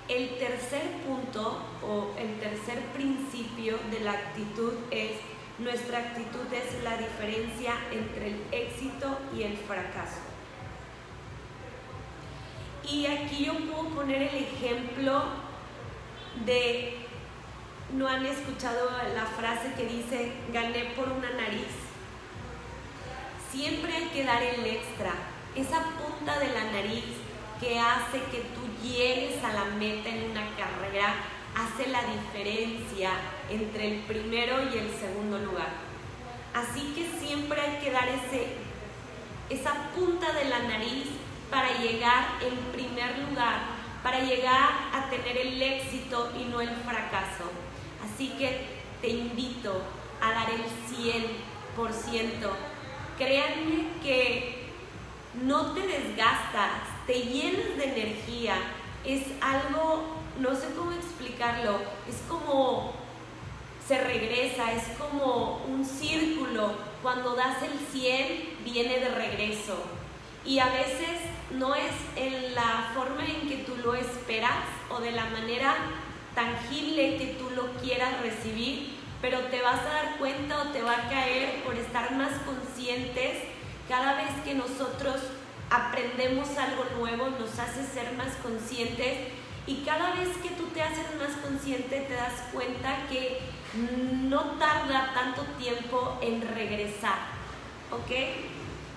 El 0.10 0.38
tercer 0.38 0.84
punto 1.08 1.62
o 1.88 2.10
el 2.20 2.38
tercer 2.42 2.82
principio 2.88 3.80
de 3.92 4.02
la 4.02 4.12
actitud 4.12 4.74
es 4.92 5.12
nuestra 5.58 6.00
actitud 6.00 6.52
es 6.54 6.84
la 6.84 6.98
diferencia 6.98 7.74
entre 7.92 8.28
el 8.28 8.44
éxito 8.52 9.20
y 9.36 9.44
el 9.44 9.58
fracaso. 9.58 10.20
Y 12.90 13.06
aquí 13.08 13.46
yo 13.46 13.54
puedo 13.54 13.90
poner 13.96 14.22
el 14.22 14.44
ejemplo 14.44 15.24
de, 16.46 16.98
¿no 17.94 18.08
han 18.08 18.26
escuchado 18.26 18.90
la 19.16 19.26
frase 19.26 19.74
que 19.76 19.86
dice, 19.86 20.34
gané 20.54 20.94
por 20.96 21.10
una 21.10 21.32
nariz? 21.32 21.68
Siempre 23.52 23.96
hay 23.96 24.06
que 24.10 24.26
dar 24.26 24.44
el 24.44 24.66
extra, 24.66 25.14
esa 25.56 25.84
punta 25.98 26.38
de 26.38 26.50
la 26.50 26.72
nariz 26.72 27.06
que 27.60 27.80
hace 27.80 28.20
que 28.30 28.44
tú 28.54 28.86
llegues 28.86 29.42
a 29.44 29.54
la 29.54 29.66
meta 29.66 30.10
en 30.10 30.32
una 30.32 30.46
carrera 30.58 31.16
hace 31.56 31.90
la 31.90 32.02
diferencia 32.04 33.12
entre 33.50 33.88
el 33.88 34.00
primero 34.02 34.58
y 34.64 34.78
el 34.78 34.92
segundo 34.92 35.40
lugar. 35.40 35.70
Así 36.54 36.94
que 36.94 37.08
siempre 37.20 37.60
hay 37.60 37.78
que 37.84 37.92
dar 37.92 38.08
ese, 38.08 38.48
esa 39.50 39.92
punta 39.96 40.32
de 40.34 40.46
la 40.46 40.60
nariz 40.60 41.08
para 41.50 41.78
llegar 41.80 42.28
en 42.42 42.56
primer 42.74 43.18
lugar, 43.20 43.62
para 44.04 44.20
llegar 44.20 44.70
a 44.94 45.10
tener 45.10 45.38
el 45.38 45.62
éxito 45.62 46.32
y 46.40 46.46
no 46.46 46.62
el 46.62 46.70
fracaso. 46.70 47.46
Así 48.04 48.30
que 48.38 48.68
te 49.02 49.10
invito 49.10 49.82
a 50.22 50.32
dar 50.32 50.50
el 50.50 50.64
100%. 50.96 52.50
Créanme 53.18 53.88
que 54.04 54.66
no 55.44 55.74
te 55.74 55.82
desgastas, 55.82 56.72
te 57.08 57.22
llenas 57.22 57.78
de 57.78 57.84
energía. 57.84 58.56
Es 59.06 59.24
algo 59.42 60.25
no 60.40 60.56
sé 60.56 60.68
cómo 60.76 60.92
explicarlo, 60.92 61.80
es 62.08 62.18
como 62.28 62.94
se 63.88 64.00
regresa, 64.02 64.74
es 64.74 64.84
como 64.98 65.64
un 65.68 65.86
círculo, 65.86 66.74
cuando 67.02 67.36
das 67.36 67.62
el 67.62 67.78
100 67.92 68.64
viene 68.64 69.00
de 69.00 69.10
regreso. 69.10 69.78
Y 70.44 70.60
a 70.60 70.66
veces 70.66 71.20
no 71.52 71.76
es 71.76 71.92
en 72.16 72.56
la 72.56 72.92
forma 72.96 73.24
en 73.26 73.48
que 73.48 73.58
tú 73.58 73.76
lo 73.78 73.94
esperas 73.94 74.64
o 74.90 75.00
de 75.00 75.12
la 75.12 75.26
manera 75.26 75.76
tangible 76.34 77.18
que 77.18 77.38
tú 77.40 77.50
lo 77.52 77.72
quieras 77.82 78.22
recibir, 78.22 78.96
pero 79.22 79.40
te 79.46 79.62
vas 79.62 79.80
a 79.82 79.94
dar 79.94 80.18
cuenta 80.18 80.62
o 80.62 80.68
te 80.70 80.82
va 80.82 80.94
a 80.94 81.10
caer 81.10 81.64
por 81.64 81.76
estar 81.76 82.12
más 82.16 82.32
conscientes. 82.40 83.44
Cada 83.88 84.16
vez 84.16 84.32
que 84.44 84.56
nosotros 84.56 85.16
aprendemos 85.70 86.50
algo 86.58 86.86
nuevo, 86.98 87.30
nos 87.30 87.58
hace 87.60 87.86
ser 87.86 88.14
más 88.14 88.34
conscientes 88.44 89.30
y 89.68 89.78
cada 89.84 90.14
vez 90.14 90.30
que 90.38 90.50
tú 90.50 90.66
te 90.68 90.82
haces 90.82 91.08
más 91.18 91.36
consciente 91.44 92.02
te 92.02 92.14
das 92.14 92.34
cuenta 92.54 93.08
que 93.10 93.40
no 94.30 94.42
tarda 94.58 95.14
tanto 95.14 95.44
tiempo 95.58 96.18
en 96.22 96.42
regresar, 96.42 97.18
¿ok? 97.92 98.12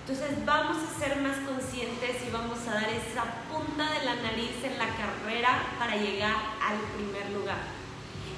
Entonces 0.01 0.45
vamos 0.45 0.77
a 0.77 0.99
ser 0.99 1.17
más 1.17 1.37
conscientes 1.37 2.17
y 2.27 2.31
vamos 2.31 2.59
a 2.67 2.73
dar 2.73 2.89
esa 2.89 3.25
punta 3.51 3.91
de 3.91 4.05
la 4.05 4.15
nariz 4.15 4.63
en 4.63 4.77
la 4.77 4.87
carrera 4.87 5.63
para 5.77 5.95
llegar 5.95 6.35
al 6.63 6.77
primer 6.95 7.29
lugar. 7.31 7.59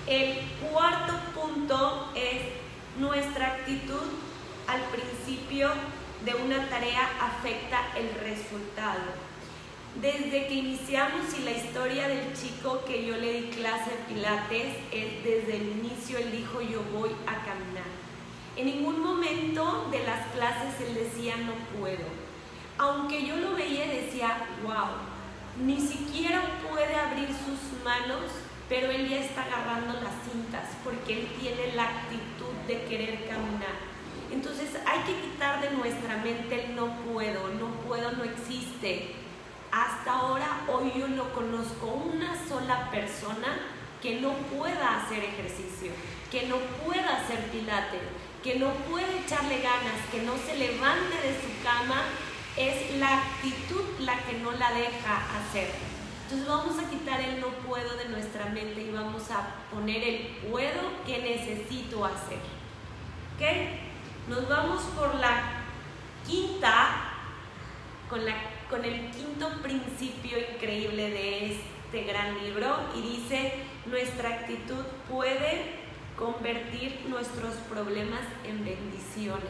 El 0.08 0.40
cuarto 0.70 1.14
punto 1.34 2.12
es 2.16 2.42
nuestra 2.98 3.48
actitud 3.48 4.04
al 4.68 4.82
principio 4.86 5.70
de 6.26 6.36
una 6.36 6.68
tarea 6.70 7.10
afecta 7.22 7.98
el 7.98 8.14
resultado 8.16 9.31
desde 10.00 10.48
que 10.48 10.54
iniciamos 10.54 11.38
y 11.38 11.44
la 11.44 11.52
historia 11.52 12.08
del 12.08 12.34
chico 12.34 12.82
que 12.86 13.06
yo 13.06 13.18
le 13.18 13.34
di 13.34 13.50
clase 13.50 13.92
de 13.92 13.98
Pilates 14.08 14.78
es 14.90 15.24
desde 15.24 15.58
el 15.58 15.64
inicio 15.80 16.18
él 16.18 16.32
dijo 16.32 16.62
yo 16.62 16.82
voy 16.98 17.10
a 17.28 17.44
caminar. 17.46 17.84
En 18.56 18.68
ningún 18.68 19.02
momento 19.02 19.90
de 19.92 20.02
las 20.06 20.28
clases 20.28 20.80
él 20.88 20.96
decía 20.96 21.36
no 21.36 21.54
puedo. 21.78 22.06
Aunque 22.78 23.28
yo 23.28 23.36
lo 23.36 23.54
veía 23.54 23.86
decía 23.86 24.48
wow, 24.64 24.96
ni 25.66 25.82
siquiera 25.82 26.42
puede 26.70 26.96
abrir 26.96 27.28
sus 27.28 27.84
manos, 27.84 28.32
pero 28.70 28.90
él 28.90 29.10
ya 29.10 29.20
está 29.20 29.44
agarrando 29.44 29.94
las 29.96 30.14
cintas 30.24 30.70
porque 30.86 31.20
él 31.20 31.28
tiene 31.38 31.76
la 31.76 31.84
actitud 31.84 32.54
de 32.66 32.82
querer 32.86 33.28
caminar. 33.28 33.76
Entonces 34.32 34.70
hay 34.86 35.02
que 35.02 35.20
quitar 35.20 35.60
de 35.62 35.72
nuestra 35.72 36.16
mente 36.24 36.64
el 36.64 36.76
no 36.78 36.96
puedo, 37.12 37.50
no 37.60 37.68
puedo, 37.86 38.14
no 38.14 38.24
existe 38.24 39.21
hasta 39.72 40.12
ahora, 40.12 40.66
hoy 40.68 40.92
yo 40.98 41.08
no 41.08 41.32
conozco 41.34 41.88
una 41.88 42.36
sola 42.48 42.92
persona 42.92 43.48
que 44.02 44.20
no 44.20 44.34
pueda 44.34 44.98
hacer 44.98 45.24
ejercicio, 45.24 45.92
que 46.30 46.48
no 46.48 46.58
pueda 46.84 47.18
hacer 47.18 47.40
pilates, 47.52 48.02
que 48.44 48.60
no 48.60 48.72
puede 48.90 49.20
echarle 49.20 49.62
ganas, 49.62 49.96
que 50.12 50.24
no 50.24 50.34
se 50.46 50.58
levante 50.58 51.16
de 51.16 51.40
su 51.40 51.64
cama, 51.64 52.02
es 52.58 52.98
la 52.98 53.20
actitud 53.20 53.84
la 54.00 54.18
que 54.24 54.40
no 54.40 54.52
la 54.52 54.74
deja 54.74 55.24
hacer. 55.40 55.70
Entonces 56.24 56.48
vamos 56.48 56.78
a 56.78 56.90
quitar 56.90 57.22
el 57.22 57.40
no 57.40 57.48
puedo 57.48 57.96
de 57.96 58.10
nuestra 58.10 58.46
mente 58.48 58.82
y 58.82 58.92
vamos 58.92 59.30
a 59.32 59.56
poner 59.74 60.04
el 60.04 60.28
puedo 60.50 61.04
que 61.06 61.20
necesito 61.20 62.04
hacer. 62.04 62.40
¿Ok? 63.36 64.30
Nos 64.30 64.50
vamos 64.50 64.82
por 64.98 65.16
la 65.16 65.64
quinta, 66.28 67.12
con, 68.10 68.26
la, 68.26 68.34
con 68.72 68.86
el 68.86 69.12
quinto 69.12 69.50
principio 69.62 70.38
increíble 70.54 71.10
de 71.10 71.52
este 71.52 72.04
gran 72.06 72.42
libro 72.42 72.74
y 72.96 73.02
dice, 73.02 73.54
nuestra 73.86 74.30
actitud 74.30 74.84
puede 75.10 75.82
convertir 76.18 77.02
nuestros 77.10 77.54
problemas 77.70 78.22
en 78.46 78.64
bendiciones. 78.64 79.44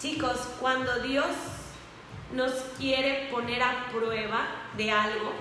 Chicos, 0.00 0.36
cuando 0.60 0.98
Dios 1.00 1.28
nos 2.34 2.52
quiere 2.76 3.28
poner 3.30 3.62
a 3.62 3.86
prueba 3.92 4.48
de 4.76 4.90
algo, 4.90 5.32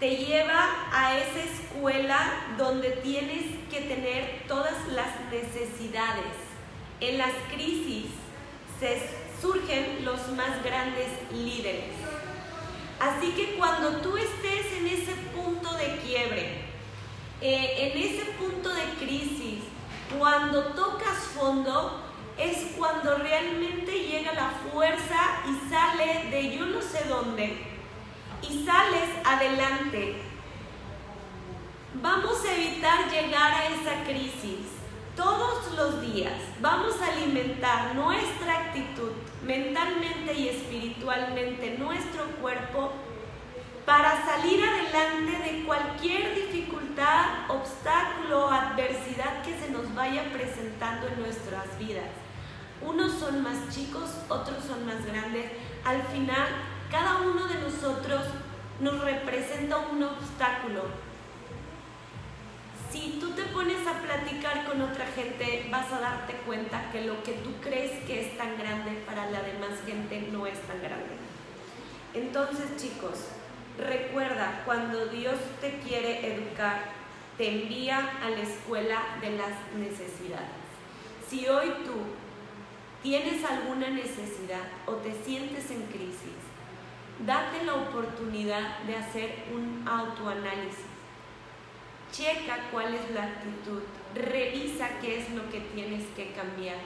te 0.00 0.16
lleva 0.16 0.68
a 0.92 1.16
esa 1.16 1.44
escuela 1.44 2.56
donde 2.58 2.90
tienes 2.90 3.44
que 3.70 3.82
tener 3.82 4.42
todas 4.48 4.88
las 4.88 5.20
necesidades. 5.30 6.34
En 7.00 7.18
las 7.18 7.32
crisis 7.52 8.06
se 8.80 9.25
surgen 9.40 10.04
los 10.04 10.28
más 10.32 10.62
grandes 10.64 11.08
líderes. 11.32 11.92
Así 12.98 13.32
que 13.32 13.56
cuando 13.56 13.98
tú 13.98 14.16
estés 14.16 14.72
en 14.78 14.86
ese 14.86 15.12
punto 15.34 15.72
de 15.74 15.96
quiebre, 15.98 16.64
eh, 17.40 17.92
en 17.92 18.02
ese 18.02 18.24
punto 18.32 18.70
de 18.70 18.84
crisis, 19.04 19.64
cuando 20.18 20.68
tocas 20.68 21.18
fondo, 21.34 22.02
es 22.38 22.74
cuando 22.76 23.16
realmente 23.18 23.92
llega 23.92 24.32
la 24.34 24.50
fuerza 24.70 25.42
y 25.46 25.70
sale 25.70 26.30
de 26.30 26.56
yo 26.56 26.66
no 26.66 26.82
sé 26.82 27.04
dónde 27.08 27.66
y 28.42 28.64
sales 28.64 29.08
adelante. 29.24 30.22
Vamos 31.94 32.44
a 32.44 32.54
evitar 32.54 33.10
llegar 33.10 33.54
a 33.54 33.66
esa 33.68 34.04
crisis 34.04 34.76
todos 35.16 35.72
los 35.74 36.02
días. 36.02 36.34
Vamos 36.60 36.94
a 37.00 37.06
alimentar 37.12 37.94
nuestra 37.94 38.58
actitud 38.58 39.12
mentalmente 39.44 40.34
y 40.34 40.48
espiritualmente, 40.48 41.76
nuestro 41.78 42.24
cuerpo 42.40 42.92
para 43.86 44.24
salir 44.26 44.62
adelante 44.62 45.50
de 45.50 45.64
cualquier 45.64 46.34
dificultad, 46.34 47.48
obstáculo, 47.48 48.48
adversidad 48.50 49.42
que 49.42 49.56
se 49.58 49.70
nos 49.70 49.92
vaya 49.94 50.24
presentando 50.32 51.06
en 51.08 51.20
nuestras 51.20 51.78
vidas. 51.78 52.10
Unos 52.82 53.12
son 53.12 53.42
más 53.42 53.74
chicos, 53.74 54.10
otros 54.28 54.64
son 54.64 54.84
más 54.86 55.04
grandes. 55.06 55.52
Al 55.84 56.02
final, 56.02 56.48
cada 56.90 57.20
uno 57.22 57.46
de 57.46 57.54
nosotros 57.60 58.22
nos 58.80 59.00
representa 59.00 59.78
un 59.78 60.02
obstáculo. 60.02 61.05
Si 62.90 63.18
tú 63.20 63.30
te 63.32 63.42
pones 63.44 63.86
a 63.86 64.00
platicar 64.00 64.64
con 64.66 64.80
otra 64.80 65.06
gente, 65.06 65.68
vas 65.70 65.92
a 65.92 66.00
darte 66.00 66.34
cuenta 66.46 66.90
que 66.90 67.02
lo 67.02 67.22
que 67.22 67.32
tú 67.32 67.50
crees 67.60 68.04
que 68.04 68.26
es 68.26 68.38
tan 68.38 68.56
grande 68.58 68.92
para 69.06 69.30
la 69.30 69.42
demás 69.42 69.80
gente 69.84 70.28
no 70.32 70.46
es 70.46 70.60
tan 70.62 70.80
grande. 70.80 71.16
Entonces, 72.14 72.76
chicos, 72.76 73.26
Recuerda, 73.78 74.62
cuando 74.64 75.06
Dios 75.06 75.34
te 75.60 75.78
quiere 75.80 76.34
educar, 76.34 76.80
te 77.36 77.62
envía 77.62 77.98
a 78.24 78.30
la 78.30 78.40
escuela 78.40 79.02
de 79.20 79.30
las 79.32 79.52
necesidades. 79.76 80.48
Si 81.28 81.46
hoy 81.46 81.68
tú 81.84 81.92
tienes 83.02 83.44
alguna 83.44 83.90
necesidad 83.90 84.62
o 84.86 84.92
te 84.94 85.12
sientes 85.12 85.70
en 85.70 85.82
crisis, 85.88 86.40
date 87.26 87.64
la 87.64 87.74
oportunidad 87.74 88.78
de 88.84 88.96
hacer 88.96 89.44
un 89.54 89.86
autoanálisis. 89.86 90.95
Checa 92.16 92.70
cuál 92.72 92.94
es 92.94 93.10
la 93.10 93.24
actitud, 93.24 93.82
revisa 94.14 94.88
qué 95.02 95.20
es 95.20 95.30
lo 95.32 95.50
que 95.50 95.60
tienes 95.60 96.02
que 96.16 96.32
cambiar. 96.32 96.78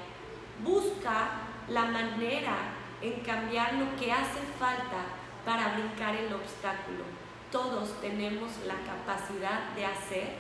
Busca 0.65 1.43
la 1.69 1.85
manera 1.85 2.57
en 3.01 3.21
cambiar 3.21 3.75
lo 3.75 3.95
que 3.97 4.11
hace 4.11 4.41
falta 4.59 5.05
para 5.45 5.75
brincar 5.75 6.17
el 6.17 6.33
obstáculo. 6.33 7.05
Todos 7.53 8.01
tenemos 8.01 8.51
la 8.67 8.75
capacidad 8.83 9.71
de 9.77 9.87
hacer 9.87 10.33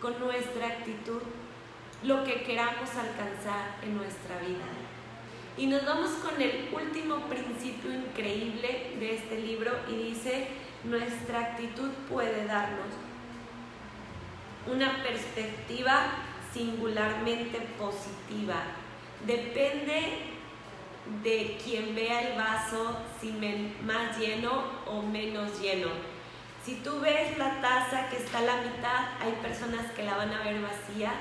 con 0.00 0.18
nuestra 0.18 0.68
actitud 0.68 1.20
lo 2.02 2.24
que 2.24 2.42
queramos 2.42 2.88
alcanzar 2.96 3.76
en 3.82 3.98
nuestra 3.98 4.38
vida. 4.38 4.64
Y 5.58 5.66
nos 5.66 5.84
vamos 5.84 6.12
con 6.12 6.40
el 6.40 6.70
último 6.72 7.26
principio 7.26 7.92
increíble 7.92 8.96
de 8.98 9.16
este 9.16 9.38
libro 9.38 9.72
y 9.86 9.96
dice, 9.96 10.48
nuestra 10.84 11.40
actitud 11.40 11.90
puede 12.08 12.46
darnos 12.46 13.09
una 14.66 15.02
perspectiva 15.02 16.12
singularmente 16.52 17.60
positiva. 17.78 18.62
Depende 19.26 20.30
de 21.22 21.58
quien 21.62 21.94
vea 21.94 22.30
el 22.30 22.38
vaso 22.38 22.96
si 23.20 23.32
más 23.84 24.18
lleno 24.18 24.64
o 24.86 25.02
menos 25.02 25.60
lleno. 25.60 25.88
Si 26.64 26.76
tú 26.76 27.00
ves 27.00 27.38
la 27.38 27.60
taza 27.60 28.08
que 28.10 28.18
está 28.18 28.38
a 28.38 28.42
la 28.42 28.56
mitad, 28.56 29.08
hay 29.20 29.32
personas 29.42 29.90
que 29.92 30.04
la 30.04 30.16
van 30.16 30.32
a 30.32 30.42
ver 30.42 30.60
vacías 30.60 31.14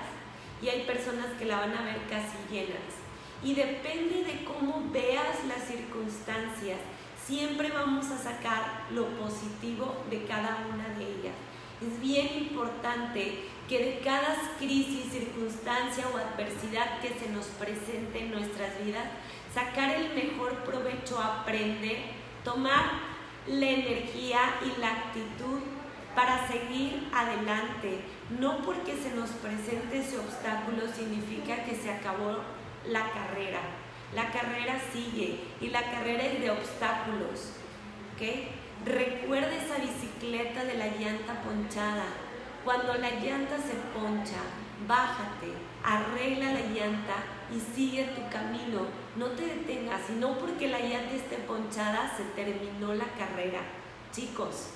y 0.62 0.68
hay 0.68 0.82
personas 0.84 1.28
que 1.38 1.46
la 1.46 1.60
van 1.60 1.76
a 1.76 1.84
ver 1.84 2.02
casi 2.10 2.38
llenas. 2.52 3.00
Y 3.42 3.56
depende 3.56 4.24
de 4.26 4.44
cómo 4.44 4.84
veas 4.92 5.46
las 5.48 5.64
circunstancias, 5.64 6.80
siempre 7.26 7.70
vamos 7.70 8.12
a 8.12 8.18
sacar 8.18 8.88
lo 8.92 9.08
positivo 9.18 10.04
de 10.10 10.26
cada 10.26 10.58
una 10.74 10.90
de 10.98 11.06
ellas. 11.06 11.36
Es 11.82 12.02
bien 12.02 12.28
importante 12.38 13.46
que 13.70 13.80
de 13.80 14.00
cada 14.00 14.36
crisis, 14.58 15.12
circunstancia 15.12 16.06
o 16.14 16.18
adversidad 16.18 17.00
que 17.00 17.10
se 17.10 17.30
nos 17.32 17.46
presente 17.46 18.20
en 18.20 18.32
nuestras 18.32 18.84
vidas, 18.84 19.06
sacar 19.54 19.92
el 19.92 20.14
mejor 20.14 20.64
provecho, 20.64 21.20
aprender, 21.20 21.98
tomar 22.44 22.92
la 23.48 23.66
energía 23.66 24.40
y 24.66 24.80
la 24.82 24.90
actitud 24.90 25.60
para 26.16 26.48
seguir 26.48 27.08
adelante. 27.14 28.02
No 28.38 28.62
porque 28.64 28.98
se 28.98 29.12
nos 29.12 29.30
presente 29.30 30.00
ese 30.00 30.18
obstáculo 30.18 30.88
significa 30.94 31.64
que 31.64 31.76
se 31.76 31.92
acabó 31.92 32.40
la 32.86 33.10
carrera. 33.12 33.62
La 34.14 34.32
carrera 34.32 34.82
sigue 34.92 35.40
y 35.62 35.70
la 35.70 35.84
carrera 35.84 36.24
es 36.24 36.42
de 36.42 36.52
obstáculos. 36.52 37.54
¿okay? 38.16 38.50
Recuerda 38.86 39.54
esa 39.56 39.78
bicicleta 39.78 40.64
de 40.64 40.76
la 40.76 40.88
llanta 40.88 41.42
ponchada. 41.42 42.06
Cuando 42.64 42.94
la 42.94 43.10
llanta 43.10 43.58
se 43.58 43.74
poncha, 43.94 44.40
bájate, 44.88 45.52
arregla 45.84 46.54
la 46.54 46.62
llanta 46.62 47.16
y 47.54 47.60
sigue 47.60 48.06
tu 48.16 48.30
camino. 48.30 48.88
No 49.18 49.28
te 49.32 49.46
detengas, 49.46 50.02
sino 50.08 50.38
porque 50.38 50.70
la 50.70 50.80
llanta 50.80 51.14
esté 51.14 51.38
ponchada, 51.40 52.16
se 52.16 52.24
terminó 52.42 52.94
la 52.94 53.06
carrera. 53.18 53.60
Chicos, 54.14 54.70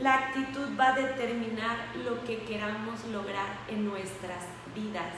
la 0.00 0.14
actitud 0.14 0.68
va 0.78 0.88
a 0.88 0.96
determinar 0.96 1.76
lo 2.04 2.24
que 2.24 2.44
queramos 2.44 3.04
lograr 3.06 3.58
en 3.68 3.84
nuestras 3.84 4.44
vidas. 4.74 5.12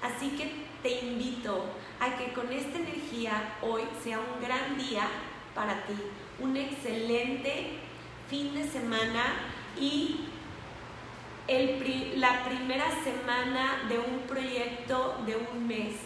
Así 0.00 0.30
que 0.30 0.64
te 0.82 1.04
invito 1.04 1.66
a 2.00 2.16
que 2.16 2.32
con 2.32 2.50
esta 2.50 2.78
energía 2.78 3.56
hoy 3.60 3.82
sea 4.02 4.18
un 4.18 4.42
gran 4.42 4.78
día 4.78 5.06
para 5.54 5.84
ti, 5.84 5.94
un 6.40 6.56
excelente 6.56 7.78
fin 8.28 8.54
de 8.54 8.64
semana 8.68 9.24
y 9.78 10.26
la 12.16 12.44
primera 12.44 12.86
semana 13.02 13.82
de 13.88 13.98
un 13.98 14.20
proyecto 14.26 15.16
de 15.26 15.36
un 15.36 15.66
mes. 15.66 15.96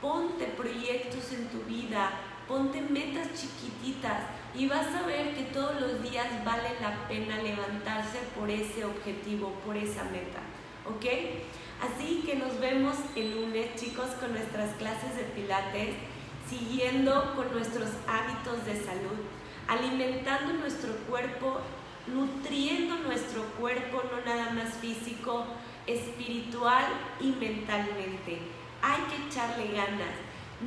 Ponte 0.00 0.44
proyectos 0.46 1.32
en 1.32 1.48
tu 1.48 1.60
vida, 1.62 2.10
ponte 2.46 2.82
metas 2.82 3.28
chiquititas 3.34 4.18
y 4.54 4.66
vas 4.66 4.86
a 4.94 5.06
ver 5.06 5.34
que 5.34 5.44
todos 5.44 5.80
los 5.80 6.02
días 6.02 6.26
vale 6.44 6.68
la 6.80 7.08
pena 7.08 7.38
levantarse 7.38 8.18
por 8.38 8.50
ese 8.50 8.84
objetivo, 8.84 9.52
por 9.64 9.76
esa 9.76 10.04
meta. 10.04 10.40
¿Ok? 10.86 11.06
Así 11.80 12.22
que 12.26 12.36
nos 12.36 12.60
vemos 12.60 12.96
el 13.16 13.34
lunes, 13.34 13.74
chicos, 13.76 14.08
con 14.20 14.32
nuestras 14.32 14.74
clases 14.74 15.16
de 15.16 15.24
pilates, 15.24 15.94
siguiendo 16.48 17.34
con 17.34 17.50
nuestros 17.52 17.88
hábitos 18.06 18.66
de 18.66 18.76
salud, 18.84 19.18
alimentando 19.68 20.52
nuestro 20.54 20.92
cuerpo 21.08 21.60
nutriendo 22.06 22.96
nuestro 22.98 23.42
cuerpo, 23.58 24.02
no 24.10 24.24
nada 24.24 24.50
más 24.52 24.74
físico, 24.74 25.44
espiritual 25.86 26.84
y 27.20 27.28
mentalmente. 27.28 28.38
hay 28.82 29.00
que 29.08 29.26
echarle 29.26 29.72
ganas. 29.72 30.14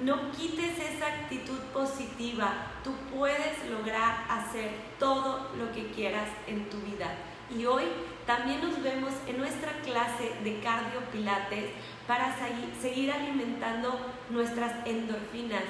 No 0.03 0.31
quites 0.31 0.77
esa 0.79 1.07
actitud 1.07 1.59
positiva. 1.73 2.71
Tú 2.83 2.91
puedes 3.15 3.69
lograr 3.69 4.25
hacer 4.27 4.71
todo 4.99 5.49
lo 5.55 5.71
que 5.71 5.87
quieras 5.91 6.27
en 6.47 6.67
tu 6.69 6.77
vida. 6.79 7.15
Y 7.55 7.65
hoy 7.65 7.83
también 8.25 8.61
nos 8.61 8.81
vemos 8.81 9.13
en 9.27 9.37
nuestra 9.37 9.71
clase 9.83 10.33
de 10.43 10.59
cardio 10.59 10.99
pilates 11.11 11.69
para 12.07 12.35
seguir 12.81 13.11
alimentando 13.11 13.99
nuestras 14.29 14.85
endorfinas, 14.85 15.63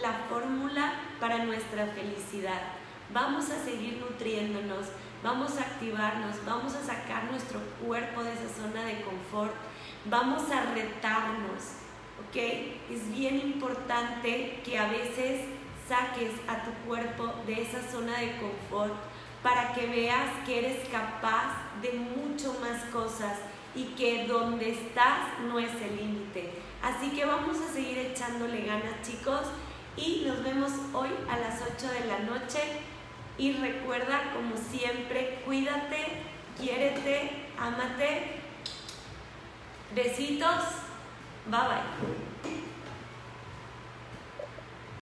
la 0.00 0.12
fórmula 0.28 0.92
para 1.20 1.44
nuestra 1.44 1.86
felicidad. 1.88 2.60
Vamos 3.12 3.50
a 3.50 3.64
seguir 3.64 3.98
nutriéndonos, 3.98 4.86
vamos 5.22 5.56
a 5.58 5.62
activarnos, 5.62 6.36
vamos 6.44 6.74
a 6.74 6.84
sacar 6.84 7.24
nuestro 7.30 7.60
cuerpo 7.84 8.22
de 8.22 8.32
esa 8.32 8.48
zona 8.48 8.84
de 8.84 9.02
confort, 9.02 9.54
vamos 10.04 10.50
a 10.50 10.72
retarnos, 10.74 11.62
¿ok? 12.28 12.36
Es 12.90 13.12
bien 13.14 13.36
importante 13.36 14.60
que 14.64 14.78
a 14.78 14.88
veces 14.88 15.42
saques 15.88 16.32
a 16.48 16.64
tu 16.64 16.72
cuerpo 16.86 17.32
de 17.46 17.62
esa 17.62 17.80
zona 17.90 18.18
de 18.18 18.36
confort 18.38 18.94
para 19.42 19.72
que 19.72 19.86
veas 19.86 20.44
que 20.44 20.58
eres 20.58 20.88
capaz 20.88 21.80
de 21.80 21.92
mucho 21.92 22.56
más 22.60 22.84
cosas 22.86 23.38
y 23.76 23.84
que 23.94 24.26
donde 24.26 24.70
estás 24.70 25.38
no 25.46 25.58
es 25.58 25.70
el 25.82 25.96
límite. 25.96 26.52
Así 26.82 27.10
que 27.10 27.24
vamos 27.24 27.58
a 27.60 27.72
seguir 27.72 27.98
echándole 27.98 28.62
ganas 28.62 29.02
chicos 29.02 29.42
y 29.96 30.24
nos 30.26 30.42
vemos 30.42 30.72
hoy 30.92 31.10
a 31.30 31.38
las 31.38 31.60
8 31.62 31.88
de 31.92 32.06
la 32.06 32.18
noche 32.20 32.60
y 33.38 33.52
recuerda 33.52 34.32
como 34.34 34.56
siempre, 34.56 35.40
cuídate, 35.44 36.22
quiérete, 36.58 37.30
ámate. 37.58 38.40
Besitos, 39.94 40.64
bye 41.46 41.60
bye. 41.60 42.65